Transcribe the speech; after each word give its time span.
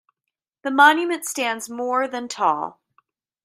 The 0.63 0.71
monument 0.71 1.25
stands 1.27 1.69
more 1.69 2.07
than 2.07 2.27
tall. 2.27 2.81